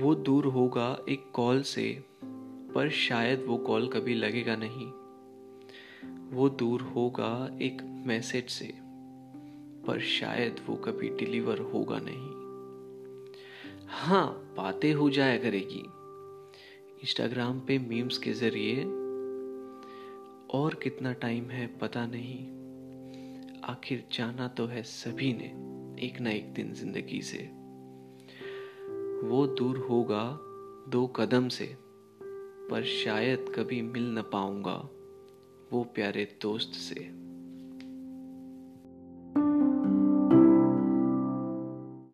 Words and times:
वो 0.00 0.14
दूर 0.14 0.44
होगा 0.44 1.04
एक 1.08 1.30
कॉल 1.34 1.62
से, 1.62 2.04
पर 2.74 2.90
शायद 2.90 3.44
वो 3.48 3.56
कॉल 3.56 3.88
कभी 3.88 4.14
लगेगा 4.14 4.56
नहीं। 4.56 4.86
वो 6.36 6.48
दूर 6.48 6.82
होगा 6.82 7.58
एक 7.62 7.82
मैसेज 8.06 8.48
से, 8.48 8.74
पर 9.86 10.00
शायद 10.00 10.56
वो 10.66 10.76
कभी 10.76 11.08
डिलीवर 11.08 11.58
होगा 11.58 11.98
नहीं। 12.02 12.30
हाँ 13.88 14.54
बातें 14.56 14.92
हो 14.94 15.10
जाया 15.10 15.38
करेगी। 15.38 15.84
इंस्टाग्राम 17.02 17.60
पे 17.60 17.78
मीम्स 17.78 18.18
के 18.18 18.32
ज़रिए। 18.32 18.84
और 20.58 20.74
कितना 20.74 21.12
टाइम 21.12 21.44
है 21.44 21.66
पता 21.66 22.06
नहीं। 22.06 22.46
आखिर 23.64 24.04
जाना 24.12 24.48
तो 24.48 24.66
है 24.66 24.82
सभी 24.82 25.32
ने, 25.32 25.70
एक 26.06 26.20
ना 26.20 26.30
एक 26.30 26.52
दिन 26.52 26.72
ज़िंदगी 26.72 27.22
से। 27.22 27.59
वो 29.24 29.46
दूर 29.46 29.78
होगा 29.78 30.38
दो 30.88 31.06
कदम 31.06 31.48
से, 31.48 31.76
पर 32.70 32.84
शायद 32.84 33.52
कभी 33.56 33.82
मिल 33.82 34.18
न 34.18 34.22
पाऊँगा 34.22 34.88
वो 35.72 35.84
प्यारे 35.84 36.38
दोस्त 36.42 36.72
से। 36.72 37.29